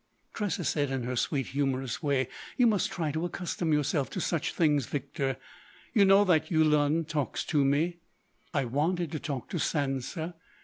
Tressa 0.33 0.63
said 0.63 0.89
in 0.89 1.03
her 1.03 1.15
sweet, 1.15 1.45
humorous 1.49 2.01
way: 2.01 2.27
"You 2.57 2.65
must 2.65 2.89
try 2.91 3.11
to 3.11 3.23
accustom 3.23 3.71
yourself 3.71 4.09
to 4.09 4.19
such 4.19 4.51
things, 4.51 4.87
Victor. 4.87 5.37
You 5.93 6.05
know 6.05 6.23
that 6.25 6.49
Yulun 6.49 7.05
talks 7.05 7.45
to 7.45 7.63
me.... 7.63 7.99
I 8.51 8.65
wanted 8.65 9.11
to 9.11 9.19
talk 9.19 9.47
to 9.49 9.57
Sansa. 9.57 10.33